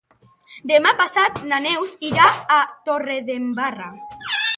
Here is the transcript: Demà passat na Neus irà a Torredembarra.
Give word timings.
Demà 0.69 0.93
passat 1.01 1.41
na 1.51 1.59
Neus 1.65 1.93
irà 2.07 2.25
a 2.55 2.57
Torredembarra. 2.89 3.91